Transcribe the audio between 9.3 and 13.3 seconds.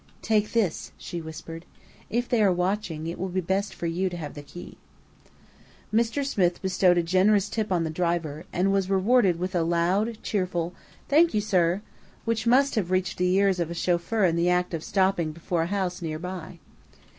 with a loud, cheerful "Thank you, sir!" which must have reached